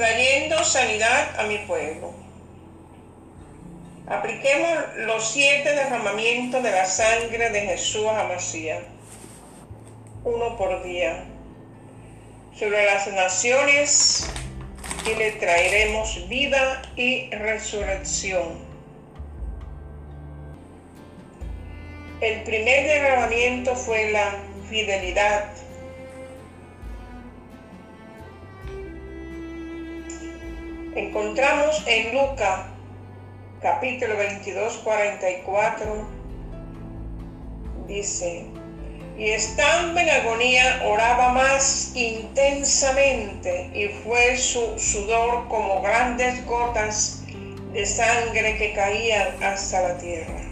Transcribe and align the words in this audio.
trayendo 0.00 0.64
sanidad 0.64 1.38
a 1.38 1.42
mi 1.42 1.58
pueblo. 1.58 2.14
Apliquemos 4.08 4.78
los 4.96 5.28
siete 5.28 5.74
derramamientos 5.74 6.62
de 6.62 6.70
la 6.70 6.86
sangre 6.86 7.50
de 7.50 7.60
Jesús 7.60 8.06
Amasía, 8.06 8.80
uno 10.24 10.56
por 10.56 10.82
día, 10.84 11.24
sobre 12.58 12.86
las 12.86 13.08
naciones 13.08 14.26
y 15.04 15.14
le 15.16 15.32
traeremos 15.32 16.26
vida 16.30 16.80
y 16.96 17.28
resurrección. 17.32 18.58
El 22.22 22.42
primer 22.44 22.86
derramamiento 22.86 23.76
fue 23.76 24.12
la 24.12 24.32
fidelidad. 24.70 25.59
Encontramos 31.00 31.82
en 31.86 32.12
Lucas 32.12 32.66
capítulo 33.62 34.18
22, 34.18 34.80
44, 34.84 36.06
dice, 37.88 38.44
y 39.16 39.30
estando 39.30 39.98
en 39.98 40.10
agonía 40.10 40.82
oraba 40.84 41.30
más 41.30 41.92
intensamente 41.94 43.70
y 43.72 43.88
fue 44.04 44.36
su 44.36 44.78
sudor 44.78 45.48
como 45.48 45.80
grandes 45.80 46.44
gotas 46.44 47.22
de 47.72 47.86
sangre 47.86 48.58
que 48.58 48.74
caían 48.74 49.42
hasta 49.42 49.80
la 49.80 49.96
tierra. 49.96 50.42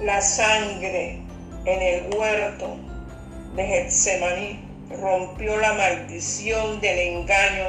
La 0.00 0.22
sangre 0.22 1.20
en 1.66 1.82
el 1.82 2.14
huerto 2.16 2.93
de 3.54 3.64
Getsemaní 3.64 4.58
rompió 4.90 5.56
la 5.58 5.74
maldición 5.74 6.80
del 6.80 6.98
engaño 6.98 7.68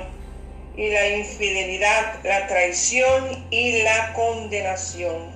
y 0.75 0.89
la 0.89 1.09
infidelidad, 1.09 2.23
la 2.23 2.47
traición 2.47 3.45
y 3.51 3.83
la 3.83 4.13
condenación. 4.13 5.31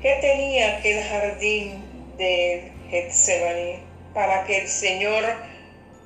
¿Qué 0.00 0.16
tenía 0.20 0.78
aquel 0.78 1.02
jardín 1.04 1.84
de 2.16 2.72
Getsemaní 2.90 3.80
para 4.14 4.44
que 4.44 4.58
el 4.58 4.68
Señor 4.68 5.24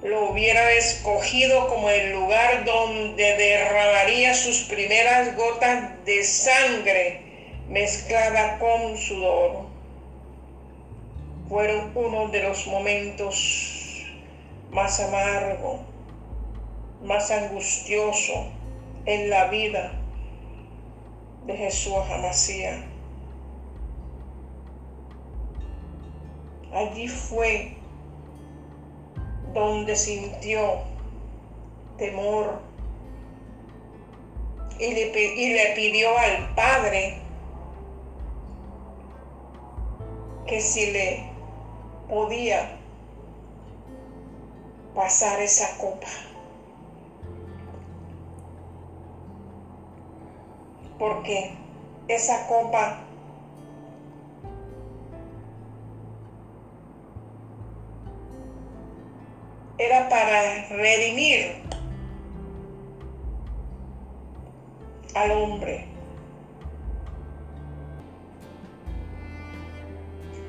lo 0.03 0.31
hubiera 0.31 0.73
escogido 0.73 1.69
como 1.69 1.91
el 1.91 2.13
lugar 2.13 2.65
donde 2.65 3.37
derramaría 3.37 4.35
sus 4.35 4.65
primeras 4.65 5.37
gotas 5.37 6.05
de 6.05 6.25
sangre 6.25 7.21
mezclada 7.69 8.59
con 8.59 8.97
sudor? 8.97 9.64
Fueron 11.55 11.93
uno 11.95 12.31
de 12.31 12.43
los 12.43 12.67
momentos 12.67 14.05
más 14.73 14.99
amargos 14.99 15.79
más 17.05 17.31
angustioso 17.31 18.33
en 19.07 19.31
la 19.31 19.51
vida 19.51 19.93
de 21.47 21.57
Jesús 21.57 21.95
Amasía. 22.11 22.85
Allí 26.73 27.07
fue 27.07 27.77
donde 29.53 29.95
sintió 29.95 30.81
temor 31.99 32.59
y 34.81 34.93
le 34.93 35.73
pidió 35.77 36.19
al 36.19 36.53
Padre 36.57 37.15
que 40.49 40.61
si 40.61 40.91
le 40.91 41.34
podía 42.09 42.77
pasar 44.95 45.41
esa 45.41 45.77
copa. 45.79 46.09
porque 50.99 51.51
esa 52.09 52.47
copa 52.47 52.99
era 59.79 60.09
para 60.09 60.67
redimir 60.69 61.63
al 65.15 65.31
hombre. 65.33 65.94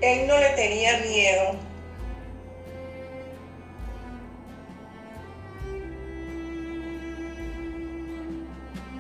Él 0.06 0.28
no 0.28 0.38
le 0.38 0.50
tenía 0.50 1.00
miedo. 1.00 1.56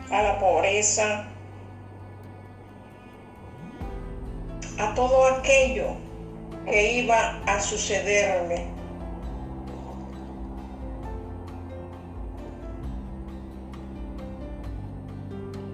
A 0.10 0.24
la 0.24 0.40
pobreza, 0.40 1.28
a 4.80 4.94
todo 4.96 5.28
aquello 5.28 5.96
que 6.66 6.94
iba 7.02 7.40
a 7.46 7.60
sucederme. 7.60 8.66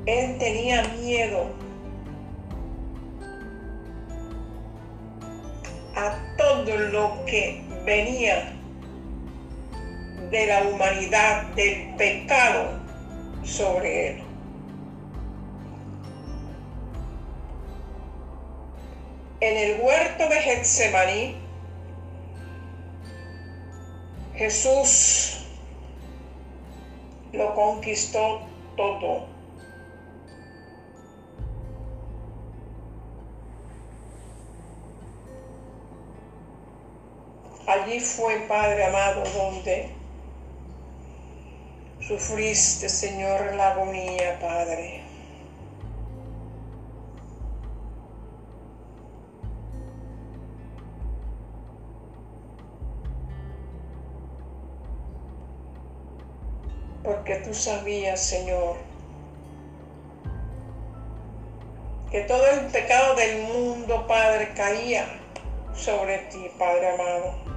Él 0.05 0.37
tenía 0.39 0.83
miedo 0.99 1.60
lo 6.65 7.25
que 7.25 7.61
venía 7.85 8.53
de 10.29 10.45
la 10.45 10.63
humanidad, 10.63 11.43
del 11.55 11.95
pecado 11.95 12.79
sobre 13.43 14.09
él. 14.09 14.23
En 19.39 19.57
el 19.57 19.81
huerto 19.81 20.29
de 20.29 20.35
Getsemaní, 20.35 21.35
Jesús 24.35 25.47
lo 27.33 27.55
conquistó 27.55 28.41
todo. 28.77 29.30
Fue, 37.99 38.45
Padre 38.47 38.85
amado, 38.85 39.23
donde 39.35 39.89
sufriste, 41.99 42.89
Señor, 42.89 43.55
la 43.55 43.71
agonía, 43.71 44.39
Padre. 44.39 45.11
porque 57.03 57.35
tú 57.35 57.53
sabías, 57.53 58.21
Señor, 58.21 58.75
que 62.09 62.21
todo 62.21 62.45
el 62.47 62.67
pecado 62.67 63.15
del 63.15 63.41
mundo, 63.43 64.05
Padre, 64.07 64.53
caía 64.55 65.07
sobre 65.73 66.19
ti, 66.29 66.49
Padre 66.57 66.93
amado. 66.93 67.50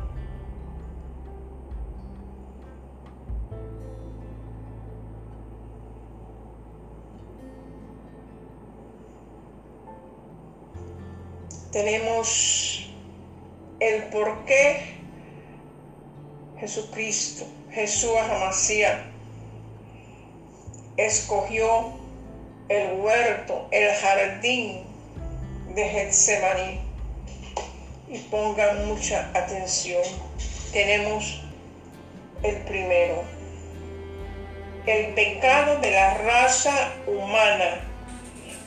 Tenemos 11.75 12.89
el 13.81 14.05
por 14.05 14.45
qué 14.45 14.95
Jesucristo, 16.61 17.47
Jesús 17.73 18.13
Amasía, 18.17 19.11
escogió 20.97 21.95
el 22.69 23.01
huerto, 23.01 23.67
el 23.73 23.93
jardín 23.93 24.85
de 25.75 25.89
Getsemaní. 25.89 26.81
Y 28.09 28.19
pongan 28.31 28.87
mucha 28.87 29.33
atención. 29.35 30.05
Tenemos 30.73 31.43
el 32.45 32.57
primero. 32.59 33.25
El 34.87 35.13
pecado 35.15 35.81
de 35.81 35.91
la 35.91 36.19
raza 36.19 36.93
humana 37.09 37.81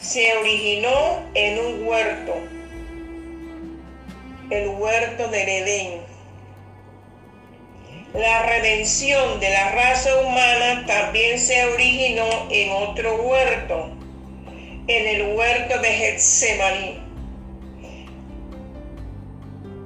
se 0.01 0.36
originó 0.36 1.21
en 1.36 1.57
un 1.57 1.88
huerto, 1.88 2.56
el 4.50 4.70
huerto 4.70 5.28
del 5.28 5.50
Edén 5.50 6.18
la 8.14 8.44
redención 8.44 9.40
de 9.40 9.50
la 9.50 9.72
raza 9.72 10.10
humana 10.22 10.86
también 10.88 11.38
se 11.40 11.66
originó 11.66 12.48
en 12.50 12.72
otro 12.72 13.16
huerto, 13.22 13.92
en 14.88 15.08
el 15.08 15.36
huerto 15.36 15.80
de 15.80 15.90
Getsemaní. 15.90 17.00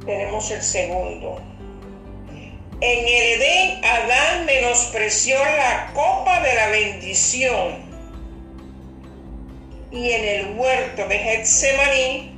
tenemos 0.05 0.49
el 0.51 0.61
segundo. 0.61 1.41
En 2.79 2.99
el 2.99 3.41
Edén, 3.41 3.85
Adán 3.85 4.45
menospreció 4.45 5.35
la 5.35 5.91
copa 5.93 6.41
de 6.41 6.55
la 6.55 6.67
bendición. 6.69 7.91
Y 9.91 10.11
en 10.11 10.25
el 10.25 10.57
huerto 10.57 11.07
de 11.07 11.17
Getsemaní, 11.19 12.30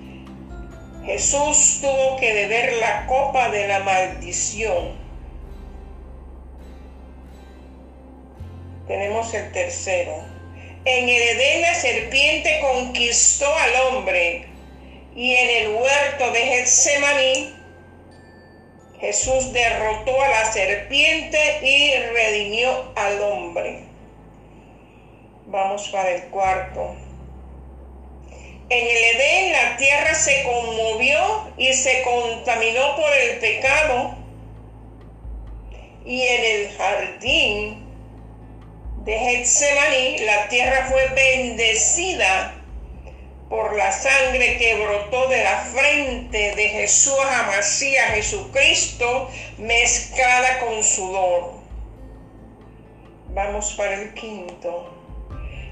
Jesús 1.06 1.80
tuvo 1.82 2.16
que 2.18 2.34
beber 2.34 2.74
la 2.74 3.06
copa 3.08 3.50
de 3.50 3.68
la 3.68 3.80
maldición. 3.80 4.98
Tenemos 8.88 9.34
el 9.34 9.52
tercero. 9.52 10.14
En 10.86 11.08
el 11.08 11.22
Edén 11.22 11.62
la 11.62 11.76
serpiente 11.76 12.60
conquistó 12.62 13.54
al 13.54 13.96
hombre 13.96 14.48
y 15.16 15.34
en 15.34 15.50
el 15.50 15.76
huerto 15.76 16.32
de 16.32 16.40
Getsemaní 16.40 17.54
Jesús 19.00 19.52
derrotó 19.52 20.22
a 20.22 20.30
la 20.30 20.46
serpiente 20.46 21.38
y 21.62 21.94
redimió 22.14 22.94
al 22.96 23.22
hombre. 23.22 23.84
Vamos 25.48 25.90
para 25.90 26.12
el 26.12 26.24
cuarto. 26.30 27.03
En 28.70 28.88
el 28.88 29.04
Edén 29.16 29.52
la 29.52 29.78
tierra 29.78 30.16
se 30.16 30.44
conmovió 30.44 31.52
y 31.58 31.74
se 31.74 32.02
contaminó 32.04 32.96
por 32.96 33.12
el 33.14 33.40
pecado. 33.40 34.16
Y 36.06 36.22
en 36.22 36.44
el 36.46 36.78
jardín 36.78 37.84
de 39.06 39.20
Getsemaní 39.20 40.20
la 40.20 40.48
tierra 40.48 40.88
fue 40.90 41.08
bendecida 41.10 42.56
por 43.50 43.76
la 43.76 43.92
sangre 43.92 44.58
que 44.58 44.76
brotó 44.84 45.28
de 45.28 45.44
la 45.44 45.58
frente 45.60 46.56
de 46.56 46.70
Jesús 46.70 47.14
Amasía 47.20 48.06
Jesucristo 48.08 49.30
mezclada 49.58 50.60
con 50.60 50.84
sudor. 50.84 51.54
Vamos 53.30 53.74
para 53.74 53.94
el 53.96 54.14
quinto. 54.14 55.03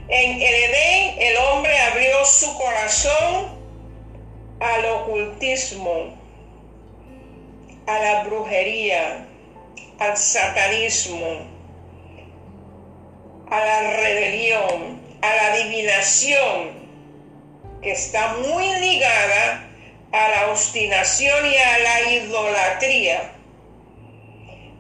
En 0.08 0.42
el 0.42 0.54
Edén 0.54 1.16
el 1.20 1.38
hombre 1.38 1.80
abrió 1.80 2.26
su 2.26 2.58
corazón 2.58 3.62
al 4.60 4.86
ocultismo, 4.86 6.18
a 7.88 8.00
la 8.00 8.24
brujería, 8.24 9.28
al 10.00 10.18
satanismo, 10.18 11.50
a 13.50 13.60
la 13.60 13.92
rebelión, 13.98 15.02
a 15.22 15.36
la 15.36 15.54
adivinación, 15.54 16.82
que 17.82 17.92
está 17.92 18.36
muy 18.36 18.66
ligada 18.80 19.68
a 20.12 20.30
la 20.30 20.52
obstinación 20.52 21.46
y 21.46 21.58
a 21.58 21.80
la 21.80 22.02
idolatría. 22.12 23.34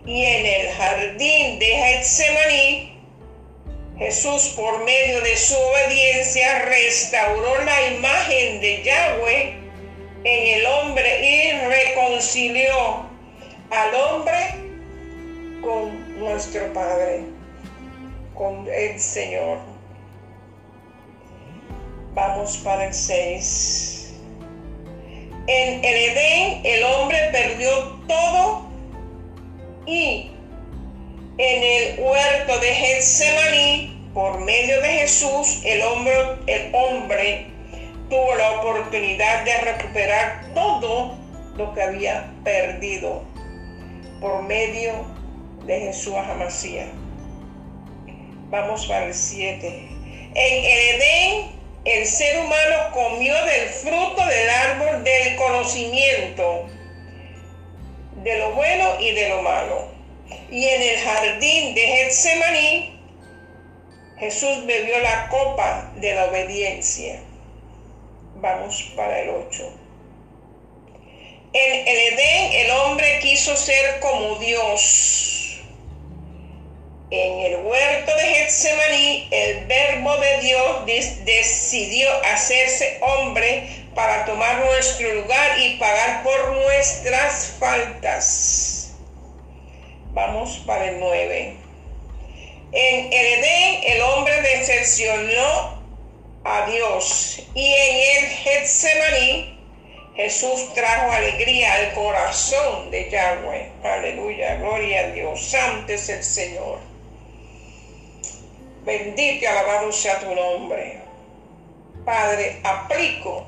Y 0.05 0.23
en 0.25 0.45
el 0.45 0.71
jardín 0.73 1.59
de 1.59 1.65
Getsemaní, 1.65 2.90
Jesús 4.01 4.53
por 4.55 4.83
medio 4.83 5.21
de 5.21 5.37
su 5.37 5.55
obediencia 5.55 6.65
restauró 6.65 7.63
la 7.63 7.87
imagen 7.89 8.59
de 8.59 8.81
Yahweh 8.81 9.59
en 10.23 10.59
el 10.59 10.65
hombre 10.65 11.23
y 11.23 11.51
reconcilió 11.67 13.05
al 13.69 13.93
hombre 13.93 14.55
con 15.61 16.19
nuestro 16.19 16.73
Padre, 16.73 17.25
con 18.33 18.67
el 18.73 18.99
Señor. 18.99 19.59
Vamos 22.15 22.57
para 22.57 22.87
el 22.87 22.93
6. 22.95 24.13
En 25.45 25.85
el 25.85 25.95
Edén 25.95 26.61
el 26.63 26.83
hombre 26.85 27.19
perdió 27.31 27.99
todo 28.07 28.63
y 29.85 30.30
en 31.37 31.63
el 31.63 31.99
huerto 31.99 32.59
de 32.59 32.67
Getsemaní, 32.67 34.09
por 34.13 34.39
medio 34.41 34.81
de 34.81 34.87
Jesús, 34.87 35.61
el 35.63 35.81
hombre, 35.81 36.13
el 36.47 36.75
hombre 36.75 37.47
tuvo 38.09 38.35
la 38.35 38.59
oportunidad 38.59 39.45
de 39.45 39.57
recuperar 39.61 40.53
todo 40.53 41.17
lo 41.55 41.73
que 41.73 41.81
había 41.81 42.29
perdido 42.43 43.23
por 44.19 44.43
medio 44.43 44.91
de 45.65 45.79
Jesús 45.79 46.15
Amasía. 46.15 46.87
Vamos 48.49 48.85
para 48.85 49.05
el 49.05 49.13
7. 49.13 49.67
En 50.35 50.65
el 50.65 51.01
Edén 51.01 51.61
el 51.85 52.05
ser 52.05 52.39
humano 52.39 52.75
comió 52.93 53.33
del 53.45 53.69
fruto 53.69 54.25
del 54.25 54.49
árbol 54.49 55.03
del 55.03 55.35
conocimiento 55.35 56.67
de 58.23 58.37
lo 58.37 58.51
bueno 58.51 58.99
y 58.99 59.11
de 59.13 59.29
lo 59.29 59.41
malo. 59.41 59.90
Y 60.51 60.67
en 60.67 60.81
el 60.81 60.97
jardín 60.99 61.73
de 61.73 61.81
Getsemaní, 61.81 62.99
Jesús 64.19 64.65
bebió 64.65 64.99
la 64.99 65.29
copa 65.29 65.91
de 65.95 66.13
la 66.13 66.25
obediencia. 66.25 67.21
Vamos 68.35 68.91
para 68.95 69.21
el 69.21 69.29
8. 69.29 69.73
En 71.53 71.87
el 71.87 71.97
Edén 72.13 72.51
el 72.65 72.71
hombre 72.71 73.19
quiso 73.21 73.55
ser 73.55 73.99
como 74.01 74.35
Dios 74.35 75.21
en 77.11 77.39
el 77.39 77.55
huerto 77.65 78.15
de 78.15 78.23
Getsemaní, 78.23 79.27
el 79.31 79.65
verbo 79.65 80.15
de 80.17 80.37
Dios 80.39 80.85
decidió 81.25 82.09
hacerse 82.23 82.99
hombre 83.01 83.67
para 83.93 84.23
tomar 84.23 84.59
nuestro 84.59 85.13
lugar 85.15 85.59
y 85.59 85.77
pagar 85.77 86.23
por 86.23 86.53
nuestras 86.53 87.57
faltas. 87.59 88.70
Vamos 90.13 90.61
para 90.65 90.89
el 90.89 90.99
9. 90.99 91.55
En 92.73 93.13
el 93.13 93.25
Edén 93.25 93.83
el 93.93 94.01
hombre 94.01 94.41
decepcionó 94.41 95.81
a 96.43 96.65
Dios 96.69 97.41
y 97.53 97.73
en 97.73 98.23
el 98.23 98.29
Getsemaní 98.29 99.57
Jesús 100.15 100.73
trajo 100.73 101.11
alegría 101.11 101.73
al 101.75 101.93
corazón 101.93 102.91
de 102.91 103.09
Yahweh. 103.09 103.71
Aleluya, 103.83 104.55
gloria 104.55 104.99
a 104.99 105.07
Dios. 105.11 105.41
Santo 105.41 105.93
es 105.93 106.09
el 106.09 106.23
Señor. 106.23 106.79
Bendito 108.83 109.45
y 109.45 109.47
alabado 109.47 109.91
sea 109.93 110.19
tu 110.19 110.35
nombre. 110.35 110.99
Padre, 112.03 112.59
aplico 112.63 113.45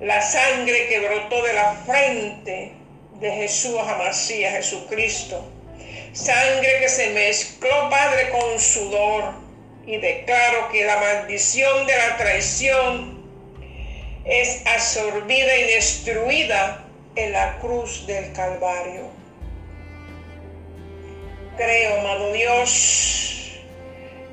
la 0.00 0.20
sangre 0.20 0.88
que 0.88 1.00
brotó 1.00 1.42
de 1.42 1.52
la 1.52 1.74
frente 1.86 2.72
de 3.20 3.30
Jesús 3.30 3.78
Amasías, 3.78 4.54
Jesucristo. 4.54 5.53
Sangre 6.14 6.78
que 6.78 6.88
se 6.88 7.10
mezcló, 7.10 7.90
Padre, 7.90 8.30
con 8.30 8.60
sudor. 8.60 9.34
Y 9.84 9.98
declaro 9.98 10.70
que 10.70 10.84
la 10.84 10.96
maldición 10.96 11.86
de 11.86 11.96
la 11.96 12.16
traición 12.16 13.24
es 14.24 14.62
absorbida 14.64 15.56
y 15.56 15.62
destruida 15.74 16.84
en 17.16 17.32
la 17.32 17.58
cruz 17.58 18.06
del 18.06 18.32
Calvario. 18.32 19.10
Creo, 21.56 22.00
amado 22.00 22.32
Dios, 22.32 23.60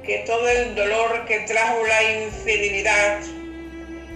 que 0.06 0.20
todo 0.20 0.48
el 0.50 0.76
dolor 0.76 1.26
que 1.26 1.40
trajo 1.42 1.84
la 1.86 2.04
infidelidad, 2.24 3.20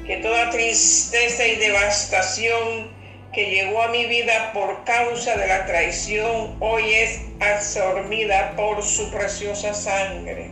que 0.05 0.17
toda 0.17 0.51
tristeza 0.51 1.45
y 1.45 1.55
devastación 1.55 2.94
que 3.35 3.49
llegó 3.49 3.81
a 3.81 3.89
mi 3.89 4.05
vida 4.05 4.53
por 4.53 4.85
causa 4.85 5.35
de 5.35 5.45
la 5.45 5.65
traición, 5.65 6.55
hoy 6.61 6.93
es 6.93 7.19
absorbida 7.41 8.55
por 8.55 8.81
su 8.81 9.11
preciosa 9.11 9.73
sangre. 9.73 10.51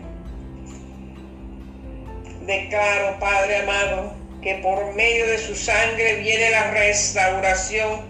Declaro, 2.41 3.17
Padre 3.21 3.61
amado, 3.61 4.13
que 4.41 4.55
por 4.55 4.93
medio 4.95 5.25
de 5.27 5.37
su 5.37 5.55
sangre 5.55 6.15
viene 6.15 6.49
la 6.49 6.71
restauración 6.71 8.01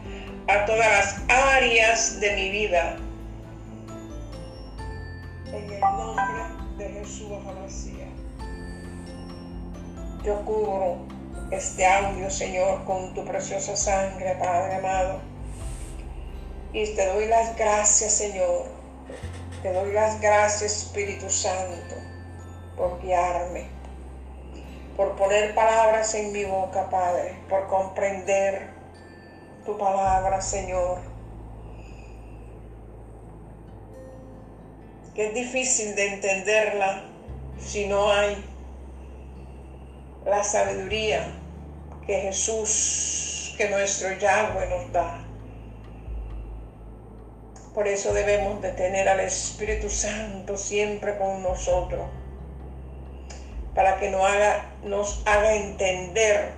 a 0.48 0.65
todas 0.65 0.88
las 0.88 1.22
áreas 1.30 2.20
de 2.20 2.36
mi 2.36 2.50
vida. 2.50 2.98
En 5.50 5.70
el 5.70 5.80
nombre 5.80 6.44
de 6.80 6.89
Jesús 7.00 7.27
Amasía. 7.48 8.08
Yo 10.25 10.44
cubro 10.46 11.12
este 11.51 11.85
audio, 11.85 12.29
Señor, 12.29 12.83
con 12.85 13.13
tu 13.13 13.23
preciosa 13.25 13.75
sangre, 13.75 14.35
Padre 14.35 14.75
amado. 14.75 15.21
Y 16.73 16.95
te 16.95 17.05
doy 17.07 17.27
las 17.27 17.55
gracias, 17.55 18.13
Señor. 18.13 18.65
Te 19.62 19.71
doy 19.71 19.91
las 19.91 20.19
gracias, 20.19 20.83
Espíritu 20.83 21.29
Santo, 21.29 21.95
por 22.75 23.01
guiarme, 23.01 23.67
por 24.97 25.15
poner 25.15 25.53
palabras 25.55 26.13
en 26.15 26.31
mi 26.31 26.45
boca, 26.45 26.89
Padre, 26.89 27.38
por 27.50 27.67
comprender 27.67 28.69
tu 29.65 29.77
palabra, 29.77 30.41
Señor 30.41 31.13
que 35.13 35.27
es 35.27 35.33
difícil 35.33 35.95
de 35.95 36.13
entenderla 36.13 37.03
si 37.59 37.85
no 37.88 38.12
hay 38.12 38.43
la 40.25 40.44
sabiduría 40.44 41.25
que 42.06 42.20
Jesús, 42.22 43.53
que 43.58 43.70
nuestro 43.70 44.13
Yahweh 44.18 44.70
nos 44.70 44.92
da. 44.92 45.25
Por 47.74 47.88
eso 47.88 48.13
debemos 48.13 48.62
de 48.62 48.72
tener 48.72 49.10
al 49.10 49.20
Espíritu 49.22 49.89
Santo 49.89 50.58
siempre 50.58 51.18
con 51.18 51.42
nosotros, 51.42 52.06
para 53.74 53.98
que 53.98 54.12
nos 54.12 54.22
haga, 54.24 54.65
nos 54.84 55.24
haga 55.25 55.56
entender 55.56 56.51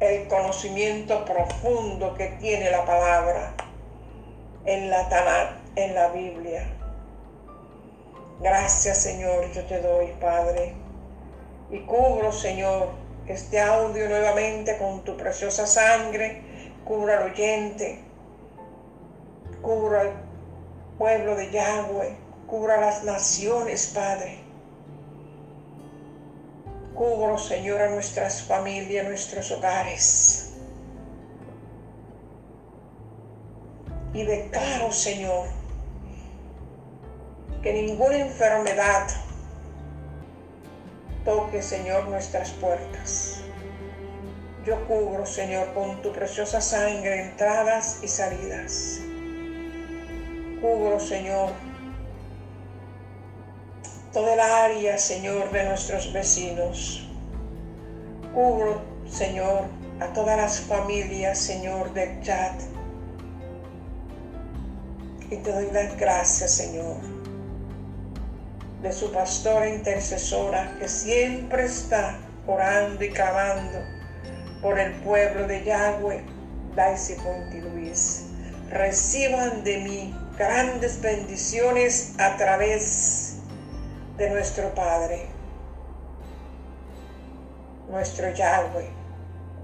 el 0.00 0.28
conocimiento 0.28 1.24
profundo 1.24 2.14
que 2.14 2.26
tiene 2.40 2.70
la 2.70 2.84
palabra 2.84 3.54
en 4.64 4.90
la 4.90 5.08
Tanat, 5.08 5.52
en 5.76 5.94
la 5.94 6.08
Biblia. 6.08 6.66
Gracias 8.40 8.98
Señor, 8.98 9.50
yo 9.52 9.64
te 9.64 9.80
doy, 9.80 10.06
Padre. 10.20 10.79
Y 11.70 11.80
cubro, 11.80 12.32
Señor, 12.32 12.88
este 13.28 13.60
audio 13.60 14.08
nuevamente 14.08 14.76
con 14.78 15.04
tu 15.04 15.16
preciosa 15.16 15.66
sangre. 15.66 16.42
Cubra 16.84 17.18
al 17.18 17.30
oyente, 17.30 18.00
cubra 19.62 20.00
al 20.00 20.12
pueblo 20.98 21.36
de 21.36 21.50
Yahweh, 21.50 22.16
cubra 22.48 22.80
las 22.80 23.04
naciones, 23.04 23.92
Padre. 23.94 24.40
Cubro, 26.94 27.38
Señor, 27.38 27.80
a 27.80 27.90
nuestras 27.90 28.42
familias, 28.42 29.06
nuestros 29.06 29.52
hogares. 29.52 30.52
Y 34.12 34.24
declaro, 34.24 34.90
Señor, 34.90 35.46
que 37.62 37.72
ninguna 37.72 38.16
enfermedad 38.16 39.06
toque, 41.24 41.62
Señor, 41.62 42.08
nuestras 42.08 42.50
puertas. 42.50 43.40
Yo 44.64 44.86
cubro, 44.86 45.24
Señor, 45.24 45.72
con 45.72 46.02
tu 46.02 46.12
preciosa 46.12 46.60
sangre 46.60 47.22
entradas 47.22 48.00
y 48.02 48.08
salidas. 48.08 49.00
Cubro, 50.60 51.00
Señor, 51.00 51.50
toda 54.12 54.34
el 54.34 54.40
área, 54.40 54.98
Señor, 54.98 55.50
de 55.50 55.64
nuestros 55.64 56.12
vecinos. 56.12 57.08
Cubro, 58.34 58.82
Señor, 59.08 59.64
a 60.00 60.12
todas 60.12 60.36
las 60.36 60.60
familias, 60.60 61.38
Señor, 61.38 61.92
del 61.94 62.20
chat. 62.22 62.60
Y 65.30 65.36
te 65.36 65.52
doy 65.52 65.70
las 65.72 65.96
gracias, 65.96 66.50
Señor, 66.50 66.96
de 68.82 68.92
su 68.92 69.12
pastora 69.12 69.68
intercesora 69.68 70.74
que 70.78 70.88
siempre 70.88 71.64
está 71.64 72.18
orando 72.46 73.04
y 73.04 73.10
clamando 73.10 73.78
por 74.62 74.78
el 74.78 74.92
pueblo 75.02 75.46
de 75.46 75.64
Yahweh, 75.64 76.24
Daisy 76.74 77.14
Ponti 77.14 77.60
Luis. 77.60 78.26
Reciban 78.70 79.64
de 79.64 79.78
mí 79.78 80.14
grandes 80.38 81.00
bendiciones 81.00 82.14
a 82.18 82.36
través 82.36 83.38
de 84.16 84.30
nuestro 84.30 84.74
Padre, 84.74 85.26
nuestro 87.88 88.30
Yahweh. 88.32 88.88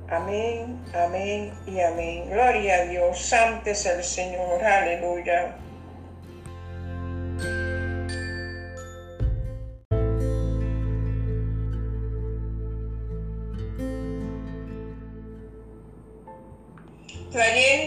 Amén, 0.08 0.84
amén 0.94 1.52
y 1.66 1.80
amén. 1.80 2.30
Gloria 2.30 2.76
a 2.76 2.84
Dios. 2.84 3.20
Santo 3.20 3.70
es 3.70 3.86
el 3.86 4.04
Señor. 4.04 4.62
Aleluya. 4.62 5.56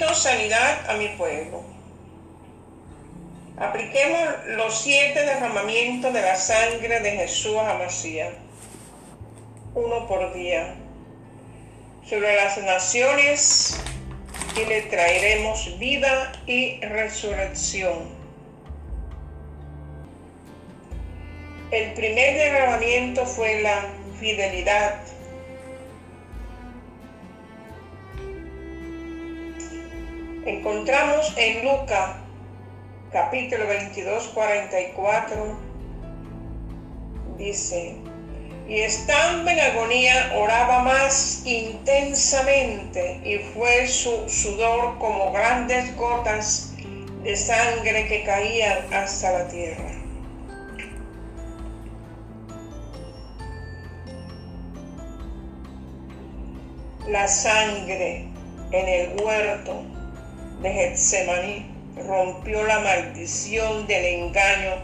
Sanidad 0.07 0.89
a 0.89 0.93
mi 0.93 1.09
pueblo. 1.09 1.63
Apliquemos 3.57 4.21
los 4.55 4.81
siete 4.81 5.25
derramamientos 5.25 6.13
de 6.13 6.21
la 6.21 6.35
sangre 6.35 7.01
de 7.01 7.11
Jesús 7.11 7.57
Amasía, 7.57 8.31
uno 9.75 10.07
por 10.07 10.33
día, 10.33 10.75
sobre 12.07 12.35
las 12.37 12.57
naciones 12.59 13.81
y 14.55 14.65
le 14.65 14.83
traeremos 14.83 15.77
vida 15.77 16.31
y 16.47 16.79
resurrección. 16.79 18.17
El 21.71 21.93
primer 21.93 22.35
derramamiento 22.35 23.25
fue 23.25 23.61
la 23.61 23.85
fidelidad. 24.19 25.01
Encontramos 30.49 31.31
en 31.37 31.63
Lucas 31.63 32.15
capítulo 33.11 33.67
22, 33.67 34.29
44, 34.29 35.59
dice, 37.37 37.93
y 38.67 38.79
estando 38.79 39.47
en 39.51 39.59
agonía 39.59 40.33
oraba 40.35 40.79
más 40.81 41.43
intensamente 41.45 43.21
y 43.23 43.37
fue 43.53 43.85
su 43.87 44.27
sudor 44.27 44.97
como 44.97 45.31
grandes 45.31 45.95
gotas 45.95 46.73
de 47.21 47.35
sangre 47.35 48.07
que 48.07 48.23
caían 48.23 48.91
hasta 48.91 49.31
la 49.31 49.47
tierra. 49.49 49.91
La 57.07 57.27
sangre 57.27 58.27
en 58.71 58.87
el 58.87 59.21
huerto 59.21 59.98
de 60.61 60.73
Getsemaní 60.73 61.65
rompió 62.07 62.63
la 62.63 62.79
maldición 62.79 63.87
del 63.87 64.05
engaño 64.05 64.75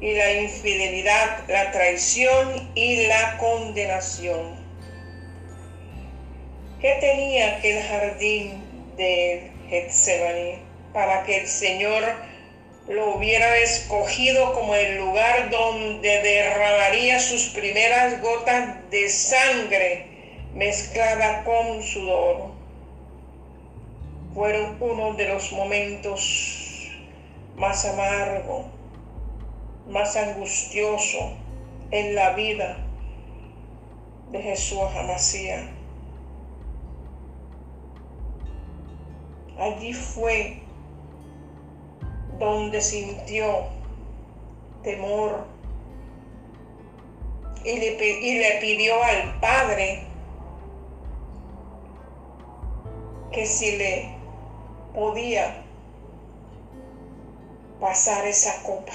y 0.00 0.12
la 0.12 0.32
infidelidad, 0.32 1.44
la 1.48 1.72
traición 1.72 2.70
y 2.74 3.06
la 3.06 3.36
condenación. 3.38 4.56
¿Qué 6.80 6.96
tenía 7.00 7.56
aquel 7.56 7.82
jardín 7.82 8.62
de 8.96 9.50
Getsemaní 9.70 10.58
para 10.92 11.22
que 11.24 11.38
el 11.38 11.46
Señor 11.46 12.04
lo 12.86 13.16
hubiera 13.16 13.56
escogido 13.58 14.52
como 14.54 14.74
el 14.74 14.96
lugar 14.96 15.50
donde 15.50 16.22
derramaría 16.22 17.18
sus 17.18 17.48
primeras 17.48 18.20
gotas 18.20 18.90
de 18.90 19.08
sangre 19.08 20.06
mezclada 20.54 21.44
con 21.44 21.82
sudor? 21.82 22.57
Fueron 24.38 24.76
uno 24.78 25.14
de 25.14 25.26
los 25.26 25.50
momentos 25.50 26.92
más 27.56 27.84
amargos, 27.84 28.66
más 29.88 30.14
angustiosos 30.14 31.32
en 31.90 32.14
la 32.14 32.34
vida 32.34 32.76
de 34.30 34.40
Jesús 34.40 34.78
Amasía. 34.96 35.68
Allí 39.58 39.92
fue 39.92 40.62
donde 42.38 42.80
sintió 42.80 43.64
temor 44.84 45.46
y 47.64 47.76
le, 47.76 48.20
y 48.20 48.38
le 48.38 48.58
pidió 48.60 49.02
al 49.02 49.40
Padre 49.40 50.04
que 53.32 53.44
si 53.44 53.76
le 53.78 54.17
podía 54.98 55.54
pasar 57.78 58.26
esa 58.26 58.60
copa. 58.64 58.92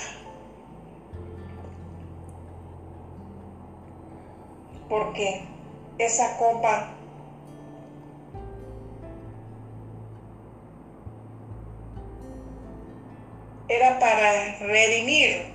Porque 4.89 5.41
esa 5.97 6.35
copa 6.35 6.89
era 13.69 13.97
para 13.97 14.57
redimir 14.59 15.53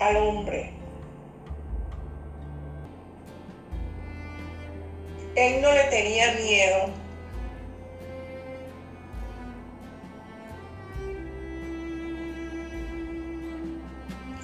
al 0.00 0.16
hombre. 0.16 0.77
Él 5.38 5.62
no 5.62 5.72
le 5.72 5.84
tenía 5.84 6.32
miedo. 6.32 6.90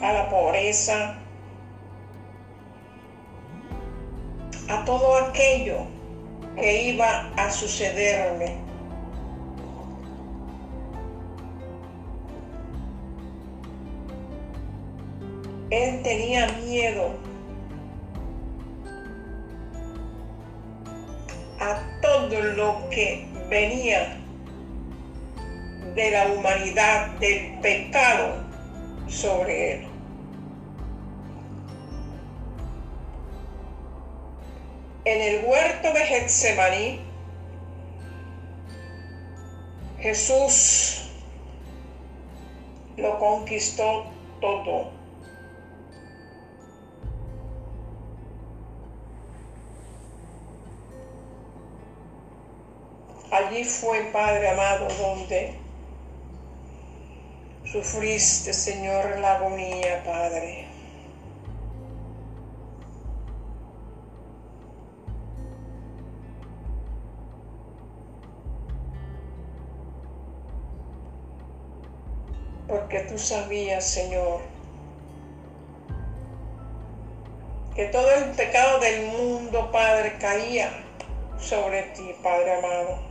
a 0.01 0.13
la 0.13 0.29
pobreza, 0.29 1.17
a 4.69 4.85
todo 4.85 5.17
aquello 5.17 5.87
que 6.57 6.91
iba 6.91 7.33
a 7.37 7.51
sucederle. 7.51 8.55
Él 15.71 16.03
tenía 16.03 16.49
miedo 16.49 17.24
venía 23.49 24.17
de 25.95 26.11
la 26.11 26.27
humanidad, 26.27 27.09
del 27.19 27.59
pecado 27.61 28.45
sobre 29.09 29.75
él. 29.75 29.87
En 35.05 35.21
el 35.21 35.45
huerto 35.45 35.93
de 35.93 36.01
Getsemaní, 36.01 37.01
Jesús 39.99 41.11
lo 42.97 43.19
conquistó 43.19 44.07
todo. 44.41 45.04
Allí 53.31 53.65
fue, 53.65 54.11
Padre 54.13 54.51
amado, 54.51 54.87
donde 55.01 55.55
sufriste, 57.65 58.53
Señor, 58.53 59.19
la 59.19 59.37
agonía, 59.37 60.05
Padre. 60.05 60.69
Porque 72.69 73.01
tú 73.01 73.19
sabías, 73.19 73.85
Señor, 73.85 74.41
que 77.75 77.87
todo 77.87 78.09
el 78.13 78.31
pecado 78.33 78.79
del 78.79 79.07
mundo, 79.07 79.71
Padre, 79.73 80.17
caía 80.19 80.71
sobre 81.39 81.83
ti, 81.95 82.15
Padre 82.23 82.55
amado. 82.59 83.04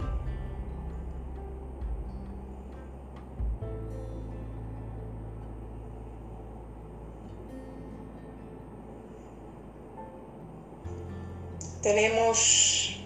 Tenemos 11.84 12.98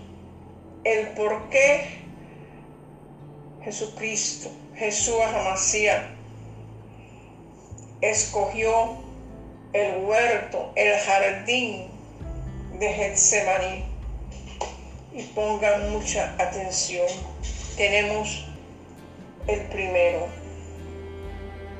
el 0.83 1.07
por 1.09 1.49
qué 1.49 1.97
Jesucristo, 3.63 4.49
Jesús 4.75 5.15
Amasías, 5.35 6.05
escogió 7.99 8.99
el 9.73 10.03
huerto, 10.03 10.71
el 10.75 10.97
jardín 10.99 11.87
de 12.79 12.93
Getsemaní. 12.93 13.83
Y 15.13 15.23
pongan 15.23 15.91
mucha 15.91 16.35
atención. 16.37 17.07
Tenemos 17.75 18.45
el 19.47 19.61
primero. 19.61 20.27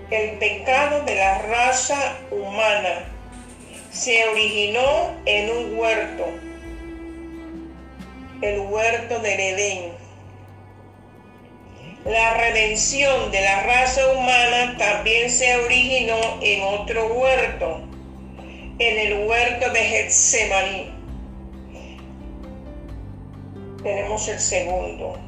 El 0.10 0.40
pecado 0.40 1.04
de 1.04 1.16
la 1.16 1.38
raza 1.44 2.18
humana 2.32 3.06
se 3.92 4.28
originó 4.30 5.12
en 5.26 5.50
un 5.52 5.78
huerto 5.78 6.47
el 8.42 8.60
huerto 8.60 9.20
del 9.20 9.40
Edén. 9.40 9.92
La 12.06 12.36
redención 12.36 13.32
de 13.32 13.42
la 13.42 13.64
raza 13.64 14.08
humana 14.12 14.78
también 14.78 15.30
se 15.30 15.58
originó 15.58 16.40
en 16.42 16.64
otro 16.64 17.08
huerto, 17.08 17.82
en 18.80 19.00
el 19.00 19.28
huerto 19.28 19.72
de 19.72 19.80
Getsemaní. 19.80 20.94
Tenemos 23.84 24.28
el 24.28 24.40
segundo. 24.40 25.20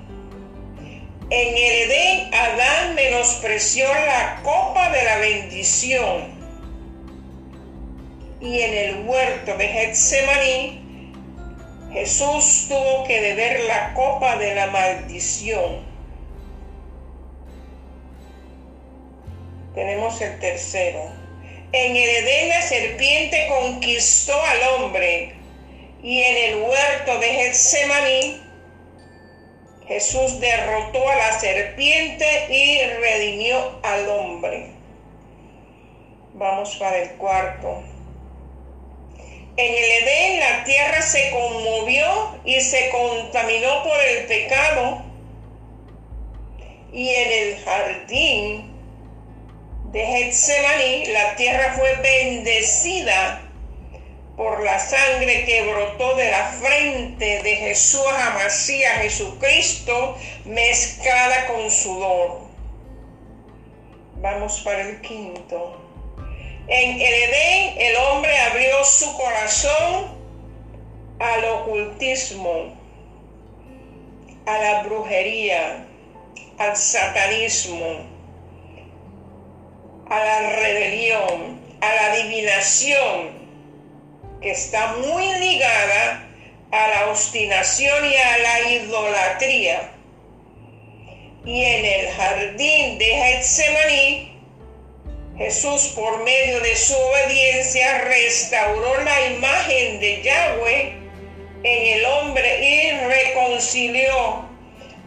En 1.32 1.48
el 1.50 1.92
Edén, 1.92 2.34
Adán 2.34 2.96
menospreció 2.96 3.86
la 3.88 4.40
copa 4.44 4.90
de 4.92 5.04
la 5.04 5.18
bendición. 5.18 6.40
Y 8.42 8.62
en 8.62 8.74
el 8.74 9.08
huerto 9.08 9.58
de 9.58 9.68
Getsemaní, 9.68 10.79
Jesús 11.92 12.68
tuvo 12.70 13.04
que 13.06 13.20
beber 13.20 13.62
la 13.66 13.94
copa 13.94 14.38
de 14.38 14.54
la 14.54 14.68
maldición. 14.68 15.88
Tenemos 19.74 20.22
el 20.22 20.40
tercero. 20.40 21.12
En 21.72 21.96
el 21.96 22.10
Edén 22.10 22.50
la 22.50 22.62
serpiente 22.62 23.48
conquistó 23.48 24.34
al 24.42 24.84
hombre 24.84 25.34
y 26.02 26.22
en 26.22 26.38
el 26.38 26.62
huerto 26.64 27.20
de 27.20 27.28
Getsemaní 27.28 28.42
Jesús 29.90 30.40
derrotó 30.40 31.10
a 31.10 31.16
la 31.16 31.40
serpiente 31.40 32.26
y 32.48 32.80
redimió 33.02 33.80
al 33.82 34.08
hombre. 34.10 34.68
Vamos 36.36 36.76
para 36.76 37.00
el 37.00 37.10
cuarto. 37.18 37.89
En 39.60 39.74
el 39.76 39.92
Edén 39.92 40.40
la 40.40 40.64
tierra 40.64 41.02
se 41.02 41.32
conmovió 41.32 42.40
y 42.46 42.62
se 42.62 42.90
contaminó 42.92 43.84
por 43.84 44.00
el 44.00 44.26
pecado. 44.26 45.04
Y 46.94 47.10
en 47.10 47.32
el 47.32 47.64
jardín 47.66 48.72
de 49.92 50.06
Getsemaní 50.06 51.08
la 51.08 51.36
tierra 51.36 51.74
fue 51.74 51.94
bendecida 51.96 53.42
por 54.38 54.64
la 54.64 54.80
sangre 54.80 55.44
que 55.44 55.64
brotó 55.64 56.16
de 56.16 56.32
la 56.32 56.46
frente 56.46 57.44
de 57.44 57.56
Jesús 57.58 58.08
Amasías 58.30 59.02
Jesucristo 59.02 60.16
mezclada 60.46 61.48
con 61.48 61.70
sudor. 61.70 62.44
Vamos 64.22 64.62
para 64.62 64.84
el 64.84 65.02
quinto. 65.02 65.89
En 66.72 67.02
el 67.02 67.02
Edén 67.02 67.74
el 67.80 67.96
hombre 67.96 68.38
abrió 68.42 68.84
su 68.84 69.12
corazón 69.18 70.20
al 71.18 71.46
ocultismo, 71.46 72.78
a 74.46 74.58
la 74.60 74.84
brujería, 74.84 75.88
al 76.60 76.78
satanismo, 76.78 78.06
a 80.12 80.20
la 80.20 80.50
rebelión, 80.52 81.60
a 81.82 81.96
la 81.96 82.14
adivinación, 82.14 83.32
que 84.40 84.52
está 84.52 84.94
muy 84.98 85.26
ligada 85.40 86.24
a 86.72 86.88
la 86.88 87.10
obstinación 87.10 88.06
y 88.06 88.16
a 88.16 88.38
la 88.38 88.70
idolatría. 88.70 89.92
Y 91.46 91.64
en 91.64 91.86
el 91.86 92.12
jardín 92.12 93.00
de 93.00 93.06
Getsemaní 93.06 94.29
Jesús 95.40 95.94
por 95.96 96.22
medio 96.26 96.60
de 96.60 96.76
su 96.76 96.94
obediencia 96.94 98.02
restauró 98.02 99.02
la 99.06 99.28
imagen 99.28 100.02
de 100.02 100.22
Yahweh 100.22 100.98
en 101.64 102.00
el 102.00 102.06
hombre 102.06 102.60
y 102.62 102.92
reconcilió 103.08 104.44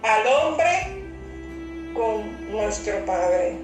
al 0.03 0.27
hombre 0.27 0.87
con 1.93 2.51
nuestro 2.51 3.05
Padre, 3.05 3.57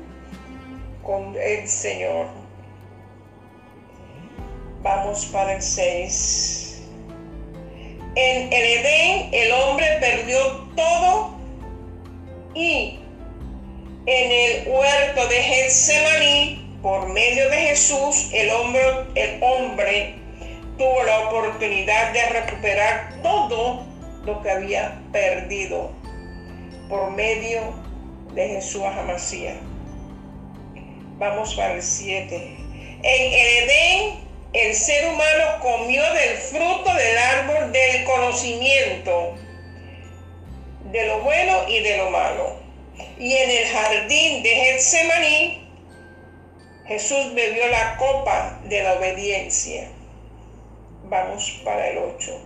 con 1.02 1.34
el 1.40 1.66
Señor. 1.66 2.26
Vamos 4.82 5.24
para 5.32 5.54
el 5.54 5.62
6. 5.62 6.82
En 8.14 8.52
el 8.52 8.52
Edén 8.52 9.30
el 9.32 9.52
hombre 9.52 9.86
perdió 10.00 10.38
todo 10.76 11.30
y 12.54 12.98
en 14.10 14.32
el 14.32 14.68
huerto 14.68 15.28
de 15.28 15.36
Getsemaní, 15.36 16.78
por 16.80 17.10
medio 17.10 17.50
de 17.50 17.56
Jesús, 17.56 18.30
el 18.32 18.48
hombre, 18.48 18.82
el 19.14 19.42
hombre 19.42 20.14
tuvo 20.78 21.02
la 21.02 21.28
oportunidad 21.28 22.14
de 22.14 22.26
recuperar 22.30 23.20
todo 23.22 23.84
lo 24.24 24.42
que 24.42 24.50
había 24.50 24.98
perdido 25.12 25.90
por 26.88 27.10
medio 27.10 27.60
de 28.32 28.48
Jesús 28.48 28.82
Amasía. 28.82 29.56
Vamos 31.18 31.54
para 31.54 31.74
el 31.74 31.82
7. 31.82 32.34
En 33.02 33.02
el 33.02 33.68
Edén, 33.68 34.20
el 34.54 34.74
ser 34.74 35.06
humano 35.06 35.44
comió 35.60 36.02
del 36.14 36.38
fruto 36.38 36.94
del 36.94 37.18
árbol 37.18 37.72
del 37.72 38.04
conocimiento, 38.04 39.34
de 40.92 41.06
lo 41.08 41.20
bueno 41.20 41.68
y 41.68 41.80
de 41.80 41.98
lo 41.98 42.08
malo. 42.08 42.67
Y 43.18 43.34
en 43.34 43.50
el 43.50 43.66
jardín 43.66 44.42
de 44.44 44.50
Getsemaní, 44.50 45.68
Jesús 46.86 47.34
bebió 47.34 47.66
la 47.66 47.96
copa 47.96 48.60
de 48.64 48.82
la 48.82 48.94
obediencia. 48.94 49.90
Vamos 51.04 51.60
para 51.64 51.88
el 51.88 51.98
8. 51.98 52.40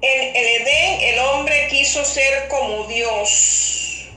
En 0.00 0.36
el 0.36 0.46
Edén 0.46 1.00
el 1.00 1.18
hombre 1.20 1.68
quiso 1.70 2.04
ser 2.04 2.48
como 2.48 2.88
Dios. 2.88 4.08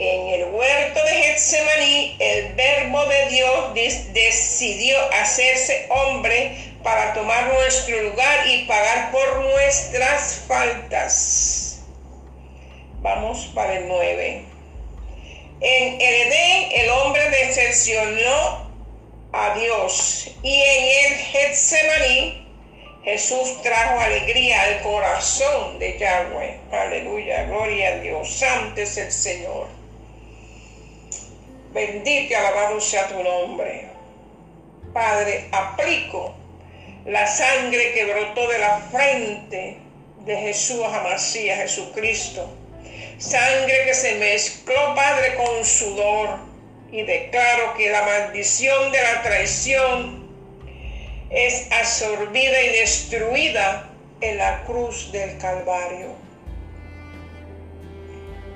En 0.00 0.28
el 0.28 0.44
huerto 0.50 1.04
de 1.04 1.10
Getsemaní 1.10 2.16
el 2.18 2.54
verbo 2.54 3.04
de 3.06 3.26
Dios 3.30 3.74
decidió 4.12 4.96
hacerse 5.12 5.86
hombre 5.90 6.74
para 6.82 7.14
tomar 7.14 7.52
nuestro 7.52 8.02
lugar 8.02 8.46
y 8.48 8.64
pagar 8.66 9.12
por 9.12 9.40
nuestras 9.42 10.42
faltas. 10.48 11.67
Vamos 13.00 13.50
para 13.54 13.78
el 13.78 13.88
9. 13.88 14.44
En 15.60 16.00
el 16.00 16.14
Edén 16.14 16.82
el 16.82 16.90
hombre 16.90 17.30
decepcionó 17.30 18.68
a 19.32 19.54
Dios 19.58 20.30
y 20.42 20.60
en 20.60 21.12
el 21.12 21.18
Getsemaní 21.18 22.48
Jesús 23.04 23.62
trajo 23.62 24.00
alegría 24.00 24.62
al 24.62 24.82
corazón 24.82 25.78
de 25.78 25.98
Yahweh. 25.98 26.60
Aleluya, 26.72 27.44
gloria 27.44 27.88
a 27.88 27.98
Dios. 28.00 28.28
Santo 28.30 28.80
es 28.80 28.96
el 28.96 29.12
Señor. 29.12 29.68
Bendito 31.72 32.32
y 32.32 32.34
alabado 32.34 32.80
sea 32.80 33.08
tu 33.08 33.22
nombre. 33.22 33.86
Padre, 34.92 35.48
aplico 35.52 36.34
la 37.06 37.26
sangre 37.26 37.92
que 37.94 38.04
brotó 38.04 38.48
de 38.48 38.58
la 38.58 38.78
frente 38.90 39.78
de 40.24 40.36
Jesús 40.36 40.84
Amasía, 40.84 41.56
Jesucristo. 41.56 42.57
Sangre 43.18 43.84
que 43.84 43.94
se 43.94 44.14
mezcló, 44.14 44.94
Padre, 44.94 45.34
con 45.34 45.64
sudor. 45.64 46.38
Y 46.92 47.02
declaro 47.02 47.74
que 47.76 47.90
la 47.90 48.02
maldición 48.02 48.92
de 48.92 49.02
la 49.02 49.22
traición 49.22 50.28
es 51.30 51.70
absorbida 51.70 52.62
y 52.62 52.68
destruida 52.78 53.90
en 54.20 54.38
la 54.38 54.64
cruz 54.64 55.12
del 55.12 55.36
Calvario. 55.38 56.14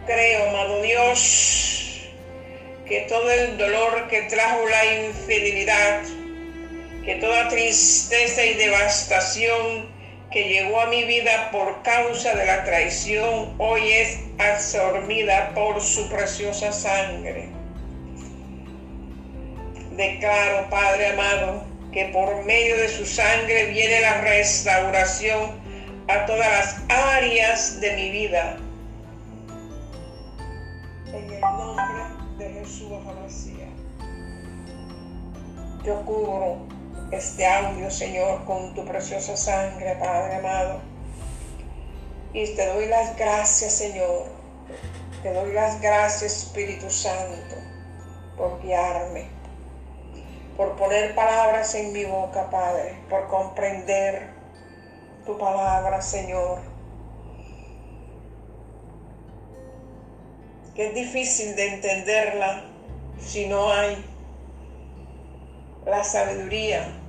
Creo, 0.06 0.48
amado 0.48 0.80
Dios, 0.80 2.08
que 2.86 3.02
todo 3.02 3.30
el 3.30 3.58
dolor 3.58 4.08
que 4.08 4.22
trajo 4.22 4.66
la 4.68 4.84
infidelidad, 5.06 6.02
que 7.04 7.16
toda 7.16 7.48
tristeza 7.48 8.44
y 8.44 8.54
devastación 8.54 9.91
que 10.32 10.48
llegó 10.48 10.80
a 10.80 10.86
mi 10.86 11.04
vida 11.04 11.50
por 11.52 11.82
causa 11.82 12.34
de 12.34 12.46
la 12.46 12.64
traición, 12.64 13.54
hoy 13.58 13.92
es 13.92 14.18
absorbida 14.38 15.52
por 15.54 15.80
su 15.80 16.08
preciosa 16.08 16.72
sangre. 16.72 17.50
Declaro, 19.96 20.70
Padre 20.70 21.08
amado, 21.08 21.64
que 21.92 22.06
por 22.06 22.44
medio 22.44 22.78
de 22.78 22.88
su 22.88 23.04
sangre 23.04 23.66
viene 23.66 24.00
la 24.00 24.22
restauración 24.22 25.60
a 26.08 26.24
todas 26.24 26.48
las 26.48 26.82
áreas 26.88 27.80
de 27.80 27.92
mi 27.94 28.10
vida. 28.10 28.56
En 31.08 31.30
el 31.30 31.40
nombre 31.40 32.04
de 32.38 32.50
Jesús 32.54 32.90
Amasía. 33.06 33.68
Yo 35.84 36.00
cubro 36.06 36.71
este 37.12 37.46
audio, 37.46 37.90
Señor, 37.90 38.42
con 38.46 38.74
tu 38.74 38.86
preciosa 38.86 39.36
sangre, 39.36 39.96
Padre 39.96 40.36
amado. 40.36 40.80
Y 42.32 42.46
te 42.54 42.66
doy 42.66 42.86
las 42.86 43.16
gracias, 43.18 43.74
Señor. 43.74 44.24
Te 45.22 45.32
doy 45.34 45.52
las 45.52 45.78
gracias, 45.82 46.44
Espíritu 46.44 46.88
Santo, 46.88 47.54
por 48.38 48.62
guiarme, 48.62 49.26
por 50.56 50.74
poner 50.76 51.14
palabras 51.14 51.74
en 51.74 51.92
mi 51.92 52.06
boca, 52.06 52.48
Padre, 52.48 52.96
por 53.10 53.28
comprender 53.28 54.30
tu 55.26 55.36
palabra, 55.36 56.00
Señor. 56.00 56.60
Que 60.74 60.86
es 60.86 60.94
difícil 60.94 61.54
de 61.56 61.74
entenderla 61.74 62.64
si 63.20 63.46
no 63.48 63.70
hay 63.70 64.02
la 65.84 66.02
sabiduría 66.02 67.01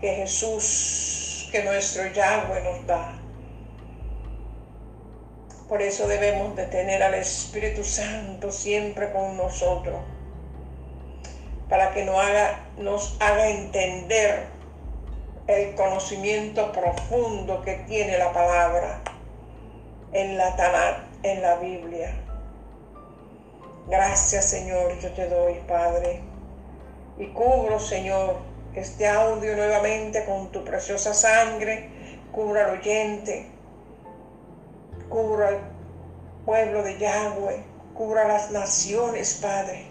que 0.00 0.14
Jesús, 0.14 1.48
que 1.50 1.62
nuestro 1.64 2.06
Yahweh 2.12 2.62
nos 2.62 2.86
da. 2.86 3.18
Por 5.68 5.82
eso 5.82 6.06
debemos 6.06 6.54
de 6.54 6.66
tener 6.66 7.02
al 7.02 7.14
Espíritu 7.14 7.82
Santo 7.82 8.52
siempre 8.52 9.10
con 9.10 9.36
nosotros, 9.36 10.00
para 11.68 11.92
que 11.92 12.04
nos 12.04 12.16
haga, 12.16 12.66
nos 12.78 13.16
haga 13.20 13.48
entender 13.48 14.46
el 15.48 15.74
conocimiento 15.74 16.72
profundo 16.72 17.62
que 17.62 17.74
tiene 17.88 18.18
la 18.18 18.32
palabra 18.32 19.00
en 20.12 20.38
la 20.38 20.54
Tanat, 20.56 20.98
en 21.22 21.42
la 21.42 21.56
Biblia. 21.56 22.14
Gracias 23.88 24.44
Señor, 24.44 24.98
yo 25.00 25.12
te 25.12 25.28
doy, 25.28 25.54
Padre. 25.66 26.20
Y 27.18 27.26
cubro, 27.28 27.80
Señor, 27.80 28.36
este 28.76 29.08
audio 29.08 29.56
nuevamente 29.56 30.26
con 30.26 30.52
tu 30.52 30.62
preciosa 30.62 31.14
sangre, 31.14 31.88
cubra 32.30 32.66
al 32.66 32.78
oyente, 32.78 33.46
cubra 35.08 35.48
al 35.48 35.60
pueblo 36.44 36.82
de 36.82 36.98
Yahweh, 36.98 37.64
cubra 37.94 38.28
las 38.28 38.50
naciones, 38.50 39.38
Padre. 39.40 39.86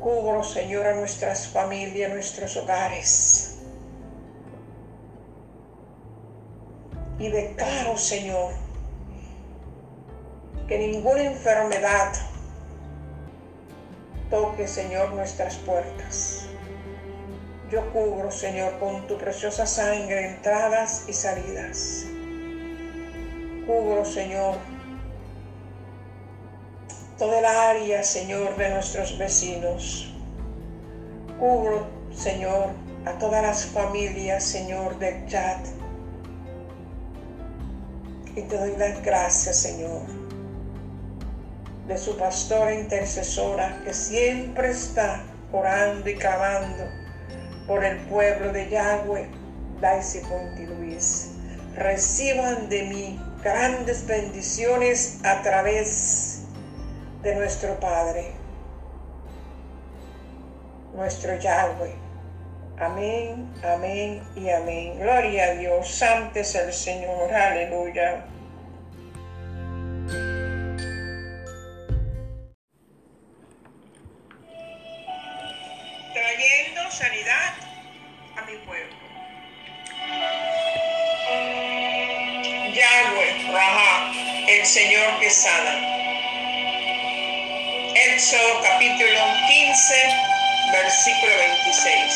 Cubro, 0.00 0.42
Señor, 0.42 0.86
a 0.86 0.94
nuestras 0.94 1.46
familias, 1.46 2.12
nuestros 2.12 2.56
hogares. 2.56 3.58
Y 7.20 7.28
declaro, 7.28 7.96
Señor, 7.96 8.52
que 10.66 10.78
ninguna 10.78 11.22
enfermedad 11.22 12.12
Toque, 14.34 14.66
Señor, 14.66 15.12
nuestras 15.12 15.54
puertas. 15.58 16.46
Yo 17.70 17.88
cubro, 17.92 18.32
Señor, 18.32 18.80
con 18.80 19.06
tu 19.06 19.16
preciosa 19.16 19.64
sangre 19.64 20.26
entradas 20.26 21.04
y 21.06 21.12
salidas. 21.12 22.06
Cubro, 23.64 24.04
Señor, 24.04 24.56
toda 27.16 27.38
el 27.38 27.44
área, 27.44 28.02
Señor, 28.02 28.56
de 28.56 28.70
nuestros 28.70 29.16
vecinos. 29.18 30.12
Cubro, 31.38 31.86
Señor, 32.12 32.70
a 33.06 33.12
todas 33.12 33.40
las 33.40 33.66
familias, 33.66 34.42
Señor, 34.42 34.98
del 34.98 35.28
chat. 35.28 35.64
Y 38.34 38.42
te 38.42 38.58
doy 38.58 38.74
las 38.76 39.00
gracias, 39.00 39.58
Señor 39.58 40.23
de 41.86 41.98
su 41.98 42.16
pastora 42.16 42.74
intercesora 42.74 43.80
que 43.84 43.92
siempre 43.92 44.70
está 44.70 45.22
orando 45.52 46.08
y 46.08 46.16
clamando 46.16 46.84
por 47.66 47.84
el 47.84 47.98
pueblo 48.06 48.52
de 48.52 48.68
Yahweh, 48.68 49.28
Daisy 49.80 50.20
Ponti 50.20 50.66
Luis. 50.66 51.30
Reciban 51.76 52.68
de 52.68 52.82
mí 52.84 53.20
grandes 53.42 54.06
bendiciones 54.06 55.18
a 55.24 55.42
través 55.42 56.42
de 57.22 57.34
nuestro 57.34 57.78
Padre, 57.80 58.32
nuestro 60.94 61.36
Yahweh. 61.36 61.94
Amén, 62.78 63.52
amén 63.62 64.22
y 64.34 64.50
amén. 64.50 64.98
Gloria 64.98 65.44
a 65.44 65.54
Dios. 65.54 65.88
Santo 65.88 66.40
es 66.40 66.54
el 66.54 66.72
Señor. 66.72 67.32
Aleluya. 67.32 68.24
Sanidad 76.94 77.54
a 78.36 78.42
mi 78.42 78.56
pueblo. 78.58 78.94
Yahweh, 82.72 83.52
Raha, 83.52 84.12
el 84.48 84.64
Señor 84.64 85.18
que 85.18 85.28
sana. 85.28 85.74
Éxodo 87.94 88.62
capítulo 88.62 89.20
15, 89.48 89.94
versículo 90.72 91.36
26. 91.36 92.14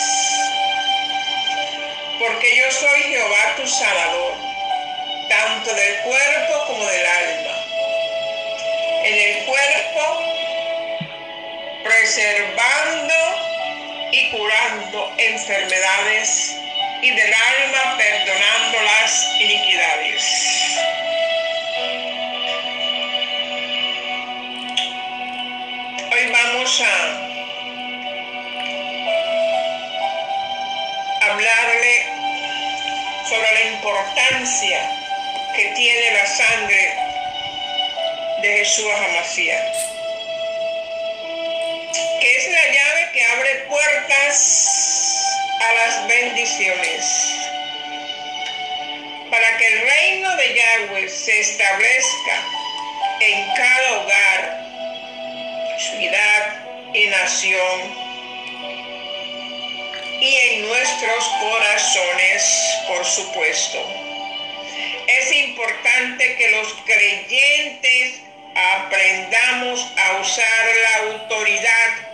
Porque 2.21 2.57
yo 2.57 2.71
soy 2.71 3.03
Jehová 3.03 3.57
tu 3.57 3.67
Salvador, 3.67 4.35
tanto 5.29 5.75
del 5.75 5.99
cuerpo 6.03 6.67
como 6.69 6.87
del 6.87 7.07
alma. 7.07 7.55
En 9.03 9.15
el 9.15 9.45
cuerpo, 9.45 10.23
preservando 11.83 13.48
y 14.19 14.31
curando 14.31 15.13
enfermedades 15.17 16.57
y 17.03 17.11
del 17.11 17.33
alma 17.33 17.97
perdonando 17.97 18.83
las 18.83 19.41
iniquidades. 19.41 20.23
Hoy 26.11 26.33
vamos 26.33 26.81
a 26.81 26.95
hablarle 31.31 32.07
sobre 33.29 33.53
la 33.53 33.63
importancia 33.71 34.91
que 35.55 35.65
tiene 35.77 36.11
la 36.13 36.27
sangre 36.27 36.97
de 38.43 38.49
Jesús 38.49 38.87
Amasías. 39.11 39.98
A 44.11 45.73
las 45.75 46.09
bendiciones. 46.09 47.35
para 49.31 49.59
que 49.59 49.67
el 49.67 49.81
reino 49.83 50.37
de 50.37 50.55
Yahweh 50.55 51.09
se 51.11 51.41
establezca 51.41 52.43
en 53.21 53.47
cada 53.55 53.99
hogar, 53.99 54.67
ciudad 55.79 56.95
y 56.95 57.07
nación 57.09 58.09
y 60.23 60.35
en 60.35 60.69
nuestros 60.69 61.29
corazones, 61.41 62.79
por 62.87 63.05
supuesto. 63.05 63.79
Es 65.09 65.31
importante 65.31 66.37
que 66.37 66.51
los 66.53 66.73
creyentes 66.87 68.23
aprendamos 68.55 69.87
a 69.99 70.21
usar 70.23 70.67
la 70.83 70.97
autoridad 71.13 72.08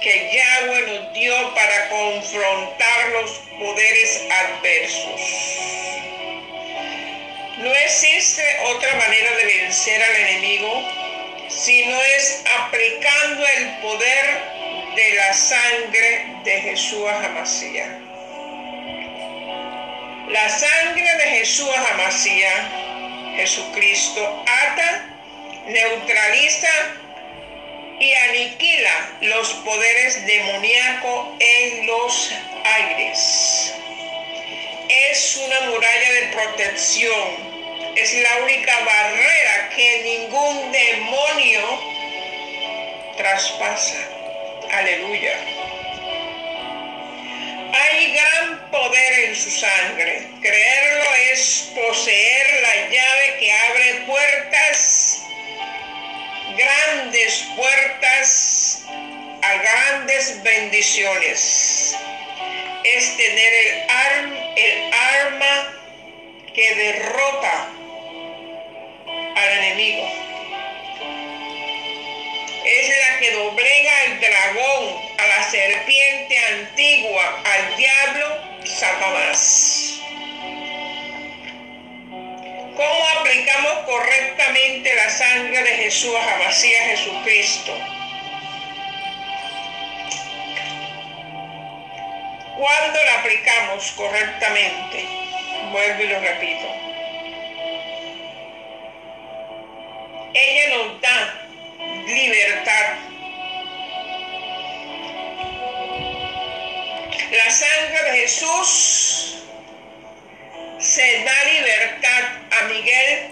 que 0.00 0.30
Yahweh 0.32 0.86
nos 0.86 1.12
dio 1.12 1.54
para 1.54 1.88
confrontar 1.88 3.08
los 3.14 3.30
poderes 3.58 4.22
adversos. 4.30 5.20
No 7.58 7.74
existe 7.74 8.42
otra 8.66 8.94
manera 8.94 9.36
de 9.36 9.44
vencer 9.44 10.02
al 10.02 10.16
enemigo 10.16 10.82
si 11.48 11.84
no 11.86 12.00
es 12.00 12.44
aplicando 12.60 13.44
el 13.56 13.68
poder 13.80 14.40
de 14.94 15.14
la 15.14 15.32
sangre 15.32 16.26
de 16.44 16.60
Jesús 16.60 17.08
Amasía. 17.08 17.98
La 20.28 20.48
sangre 20.48 21.16
de 21.16 21.24
Jesús 21.38 21.70
Amasía, 21.92 23.34
Jesucristo, 23.36 24.44
ata, 24.46 25.06
neutraliza 25.66 26.68
y 27.98 28.12
aniquila 28.12 28.67
los 29.20 29.52
poderes 29.64 30.26
demoníacos 30.26 31.28
en 31.40 31.86
los 31.86 32.32
aires. 32.64 33.74
Es 34.88 35.36
una 35.36 35.60
muralla 35.70 36.12
de 36.12 36.22
protección 36.32 37.48
es 37.98 38.14
la 38.14 38.36
única 38.44 38.78
barrera 38.84 39.70
que 39.74 40.02
ningún 40.04 40.70
demonio 40.70 41.60
traspasa. 43.16 44.08
Aleluya. 44.70 45.36
Hay 47.74 48.12
gran 48.12 48.70
poder 48.70 49.18
en 49.24 49.34
su 49.34 49.50
sangre. 49.50 50.28
Creerlo 50.40 51.14
es 51.32 51.72
poseer 51.74 52.62
la 52.62 52.74
llave 52.88 53.36
que 53.40 53.52
abre 53.52 53.94
puertas, 54.06 55.22
grandes 56.56 57.48
puertas 57.56 58.57
a 59.42 59.54
grandes 59.56 60.42
bendiciones. 60.42 61.96
Es 62.84 63.16
tener 63.16 63.52
el, 63.54 64.54
el 64.56 64.92
arma 64.92 65.74
que 66.54 66.74
derrota 66.74 67.68
al 69.36 69.58
enemigo. 69.58 70.08
Es 72.64 72.88
la 72.88 73.18
que 73.18 73.30
doblega 73.32 74.00
al 74.02 74.20
dragón, 74.20 74.96
a 75.18 75.26
la 75.26 75.50
serpiente 75.50 76.38
antigua, 76.38 77.42
al 77.44 77.76
diablo, 77.76 78.38
Satanás. 78.64 80.00
¿Cómo 82.76 83.08
aplicamos 83.20 83.72
correctamente 83.86 84.94
la 84.94 85.10
sangre 85.10 85.62
de 85.62 85.76
Jesús 85.78 86.14
a 86.14 86.38
Masías 86.44 86.84
Jesucristo? 86.90 87.97
¿Cuándo 92.58 93.04
la 93.04 93.20
aplicamos 93.20 93.92
correctamente? 93.92 95.06
Vuelvo 95.70 96.02
y 96.02 96.06
lo 96.08 96.20
repito 96.20 96.88
ella 100.38 100.76
nos 100.76 101.00
da 101.00 101.34
libertad. 102.06 102.94
La 107.30 107.50
sangre 107.50 108.02
de 108.10 108.18
Jesús 108.20 109.44
se 110.78 111.24
da 111.24 111.44
libertad 111.44 112.24
a 112.50 112.64
Miguel, 112.64 113.30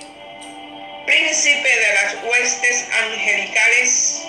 príncipe 1.06 1.68
de 1.68 1.94
las 1.94 2.14
huestes 2.24 2.88
angelicales, 3.02 4.22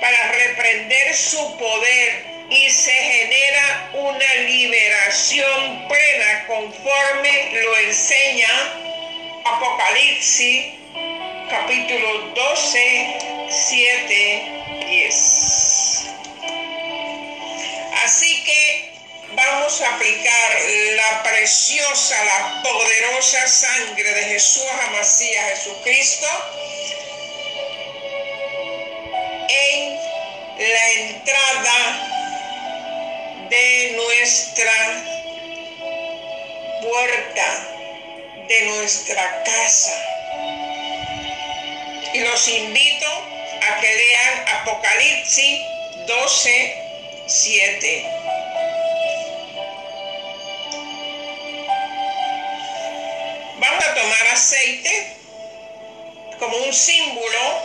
para 0.00 0.32
reprender 0.32 1.14
su 1.14 1.56
poder 1.58 2.25
y 2.50 2.70
se 2.70 2.92
genera 2.92 3.90
una 3.94 4.34
liberación 4.34 5.88
plena 5.88 6.46
conforme 6.46 7.50
lo 7.62 7.78
enseña 7.78 8.48
Apocalipsis 9.44 10.74
capítulo 11.50 12.30
12, 12.34 13.48
7, 13.50 14.86
10. 14.88 16.06
Así 18.04 18.44
que 18.44 18.92
vamos 19.32 19.80
a 19.80 19.94
aplicar 19.94 20.60
la 20.94 21.22
preciosa, 21.24 22.24
la 22.24 22.62
poderosa 22.62 23.46
sangre 23.48 24.14
de 24.14 24.22
Jesús 24.24 24.64
Amasías 24.88 25.50
Jesucristo 25.50 26.26
en 29.48 29.96
la 30.58 30.90
entrada 30.92 32.15
de 33.48 33.92
nuestra 33.96 35.04
puerta, 36.82 37.68
de 38.48 38.62
nuestra 38.62 39.42
casa 39.44 40.16
y 42.16 42.20
los 42.20 42.48
invito 42.48 43.06
a 43.06 43.80
que 43.80 43.94
lean 43.94 44.48
Apocalipsis 44.60 45.60
12, 46.06 46.82
7. 47.26 48.06
Vamos 53.58 53.84
a 53.84 53.94
tomar 53.94 54.26
aceite 54.32 55.16
como 56.38 56.56
un 56.56 56.72
símbolo 56.72 57.62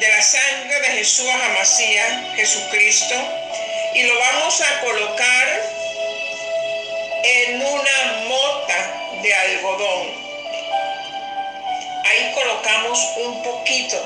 de 0.00 0.08
la 0.08 0.22
sangre 0.22 0.80
de 0.80 0.88
Jesús 0.98 1.28
Amasía, 1.30 2.32
Jesucristo, 2.36 3.14
y 3.94 4.02
lo 4.02 4.18
vamos 4.18 4.60
a 4.60 4.80
colocar 4.80 5.62
en 7.22 7.62
una 7.62 8.24
mota 8.28 9.20
de 9.22 9.34
algodón. 9.34 10.28
Ahí 12.04 12.32
colocamos 12.34 12.98
un 13.16 13.42
poquito 13.42 14.04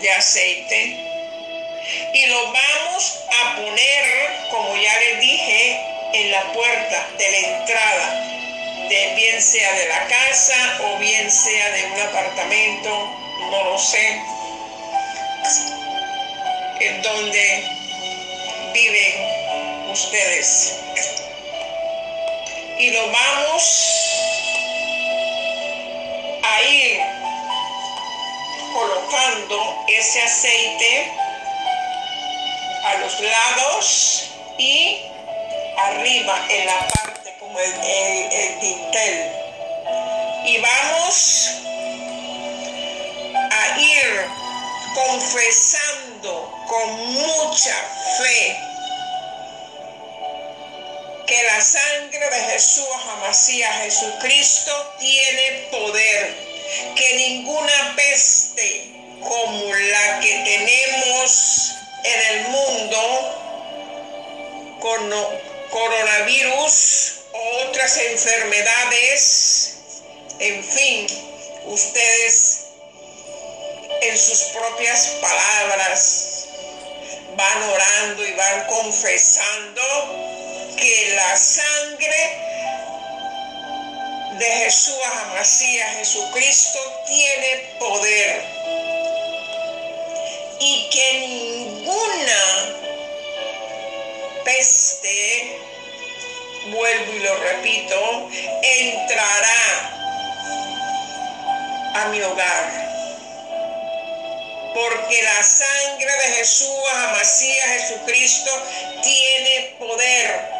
de 0.00 0.10
aceite 0.10 1.06
y 2.12 2.26
lo 2.26 2.52
vamos 2.52 3.24
a 3.42 3.56
poner, 3.56 4.48
como 4.50 4.76
ya 4.76 4.98
les 5.00 5.20
dije, 5.20 5.80
en 6.12 6.30
la 6.30 6.52
puerta 6.52 7.08
de 7.18 7.30
la 7.30 7.38
entrada, 7.38 8.24
de 8.88 9.14
bien 9.14 9.42
sea 9.42 9.72
de 9.72 9.88
la 9.88 10.06
casa 10.06 10.78
o 10.84 10.98
bien 10.98 11.30
sea 11.30 11.70
de 11.72 11.84
un 11.86 12.00
apartamento, 12.00 12.90
no 13.50 13.64
lo 13.64 13.78
sé, 13.78 14.20
en 16.80 17.02
donde 17.02 17.75
ustedes. 19.96 20.74
Y 22.78 22.90
lo 22.90 23.10
vamos 23.10 23.62
a 26.42 26.62
ir 26.62 27.00
colocando 28.74 29.84
ese 29.88 30.22
aceite 30.22 31.10
a 32.84 32.94
los 32.98 33.20
lados 33.20 34.30
y 34.58 35.00
arriba 35.78 36.44
en 36.50 36.66
la 36.66 36.88
parte 36.88 37.34
como 37.40 37.58
el, 37.58 37.72
el, 37.72 38.60
dintel. 38.60 39.32
Y 40.44 40.58
vamos 40.58 41.50
a 43.50 43.80
ir 43.80 44.26
confesando 44.94 46.52
con 46.68 47.12
mucha 47.14 47.74
fe 48.18 48.75
que 51.26 51.42
la 51.42 51.60
sangre 51.60 52.30
de 52.30 52.40
Jesús 52.52 52.86
Amasía 53.16 53.72
Jesucristo 53.72 54.94
tiene 55.00 55.68
poder 55.72 56.34
que 56.94 57.14
ninguna 57.16 57.94
peste 57.96 58.92
como 59.20 59.74
la 59.74 60.20
que 60.20 60.32
tenemos 60.44 61.72
en 62.04 62.20
el 62.30 62.48
mundo, 62.48 62.98
con 64.80 65.10
coronavirus 65.70 67.12
o 67.32 67.68
otras 67.68 67.96
enfermedades, 67.96 69.78
en 70.38 70.62
fin, 70.62 71.06
ustedes 71.64 72.66
en 74.02 74.16
sus 74.16 74.40
propias 74.52 75.06
palabras 75.20 76.46
van 77.36 77.62
orando 77.62 78.26
y 78.26 78.32
van 78.34 78.66
confesando 78.66 80.25
que 80.76 81.14
la 81.14 81.36
sangre 81.36 82.38
de 84.38 84.44
Jesús 84.44 84.94
Amasías, 85.24 85.96
Jesucristo, 85.96 86.78
tiene 87.06 87.56
poder. 87.78 88.44
Y 90.60 90.90
que 90.90 91.12
ninguna 91.20 92.42
peste, 94.44 95.58
vuelvo 96.70 97.12
y 97.12 97.18
lo 97.20 97.34
repito, 97.36 98.28
entrará 98.62 99.92
a 101.94 102.08
mi 102.08 102.20
hogar. 102.20 102.86
Porque 104.74 105.22
la 105.22 105.42
sangre 105.42 106.12
de 106.12 106.34
Jesús, 106.36 106.68
Amasías, 106.92 107.66
Jesucristo, 107.66 108.50
tiene 109.02 109.74
poder 109.78 110.55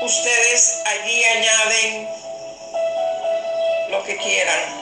ustedes 0.00 0.82
allí 0.86 1.24
añaden 1.24 2.08
lo 3.90 4.02
que 4.04 4.16
quieran. 4.16 4.80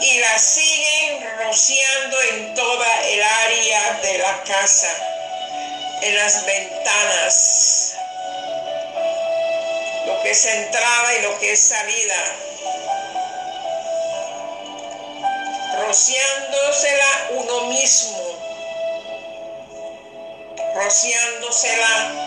Y 0.00 0.18
la 0.18 0.38
siguen 0.38 1.26
rociando 1.38 2.22
en 2.22 2.54
toda 2.54 3.06
el 3.06 3.22
área 3.22 3.92
de 4.02 4.18
la 4.18 4.42
casa, 4.42 4.92
en 6.02 6.14
las 6.16 6.44
ventanas, 6.44 7.94
lo 10.06 10.22
que 10.22 10.30
es 10.30 10.44
entrada 10.44 11.14
y 11.18 11.22
lo 11.22 11.38
que 11.38 11.52
es 11.52 11.60
salida. 11.60 12.36
Rociándosela 15.80 17.28
uno 17.30 17.60
mismo, 17.66 18.38
rociándosela 20.74 22.25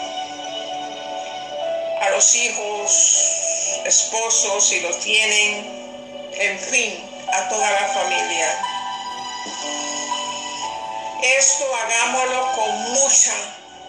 a 2.01 2.09
los 2.11 2.35
hijos, 2.35 3.81
esposos, 3.85 4.67
si 4.67 4.79
lo 4.81 4.93
tienen, 4.97 6.29
en 6.33 6.59
fin, 6.59 7.09
a 7.31 7.49
toda 7.49 7.71
la 7.71 7.87
familia. 7.89 8.65
Esto 11.21 11.65
hagámoslo 11.75 12.51
con 12.55 12.93
mucha, 12.93 13.33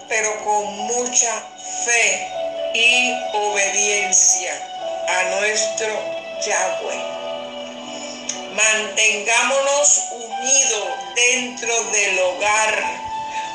pero 0.09 0.45
con 0.45 0.67
mucha 0.87 1.43
fe 1.85 2.29
y 2.75 3.15
obediencia 3.33 4.53
a 5.09 5.23
nuestro 5.37 5.89
Yahweh. 6.45 7.21
Mantengámonos 8.53 10.05
unidos 10.11 10.89
dentro 11.15 11.85
del 11.85 12.19
hogar, 12.19 12.85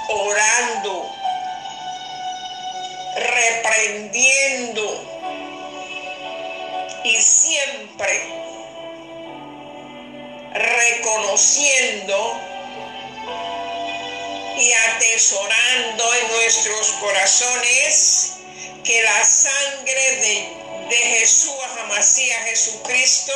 orando, 0.07 1.14
reprendiendo 3.15 4.83
y 7.03 7.21
siempre 7.21 8.21
reconociendo 10.53 12.39
y 14.57 14.71
atesorando 14.71 16.13
en 16.15 16.31
nuestros 16.31 16.91
corazones 17.01 18.31
que 18.83 19.01
la 19.01 19.23
sangre 19.23 20.15
de, 20.21 20.87
de 20.89 20.95
Jesús, 20.95 21.53
Amasías 21.83 22.43
Jesucristo, 22.45 23.33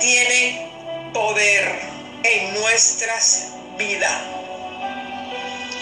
tiene 0.00 0.70
poder 1.12 1.80
en 2.22 2.54
nuestras 2.54 3.48
vidas. 3.76 4.22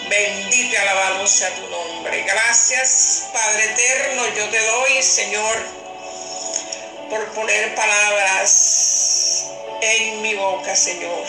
Bendito 0.09 0.73
y 0.73 0.77
alabado 0.77 1.27
sea 1.27 1.51
tu 1.55 1.63
nombre. 1.63 1.94
Gracias, 2.05 3.29
Padre 3.33 3.65
eterno, 3.65 4.29
yo 4.37 4.49
te 4.51 4.59
doy, 4.59 5.03
Señor, 5.03 5.57
por 7.09 7.33
poner 7.33 7.75
palabras 7.75 9.47
en 9.81 10.21
mi 10.21 10.35
boca, 10.35 10.77
Señor. 10.77 11.25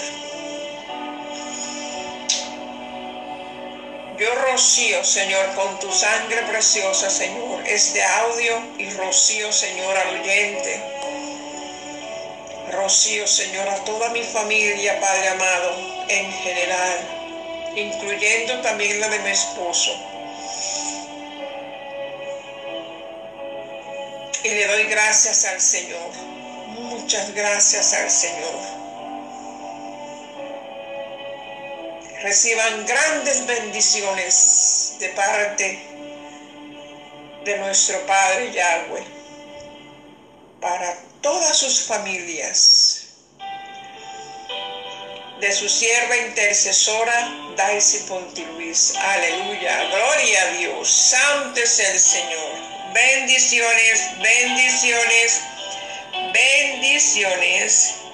Yo 4.18 4.36
rocío, 4.36 5.04
Señor, 5.04 5.56
con 5.56 5.80
tu 5.80 5.92
sangre 5.94 6.42
preciosa, 6.44 7.10
Señor, 7.10 7.66
este 7.66 8.04
audio 8.04 8.62
y 8.78 8.90
rocío, 8.92 9.54
Señor, 9.54 9.98
al 9.98 10.20
oyente. 10.20 10.82
Rocío, 12.72 13.26
Señor, 13.28 13.70
a 13.70 13.84
toda 13.86 14.10
mi 14.10 14.24
familia, 14.24 15.00
Padre 15.00 15.30
amado, 15.30 15.72
en 16.10 16.32
general 16.34 17.16
incluyendo 17.76 18.62
también 18.62 19.00
la 19.00 19.10
de 19.10 19.20
mi 19.20 19.30
esposo. 19.30 20.15
Le 24.56 24.68
doy 24.68 24.84
gracias 24.86 25.44
al 25.44 25.60
Señor, 25.60 26.12
muchas 26.80 27.34
gracias 27.34 27.94
al 27.94 28.10
Señor. 28.10 28.62
Reciban 32.22 32.86
grandes 32.86 33.46
bendiciones 33.46 34.96
de 35.00 35.10
parte 35.10 35.80
de 37.44 37.58
nuestro 37.58 38.06
Padre 38.06 38.54
Yahweh 38.54 39.04
para 40.62 41.00
todas 41.22 41.58
sus 41.58 41.82
familias 41.82 43.02
de 45.42 45.52
su 45.52 45.68
sierva 45.68 46.16
intercesora 46.16 47.30
Daisy 47.58 48.00
Pontiluis. 48.08 48.96
Aleluya, 48.96 49.84
gloria 49.84 50.42
a 50.42 50.46
Dios. 50.58 50.90
Santo 50.90 51.60
es 51.60 51.78
el 51.80 52.00
Señor. 52.00 52.75
Bendiciones, 52.96 54.10
bendiciones, 54.24 55.42
bendiciones. 56.32 58.05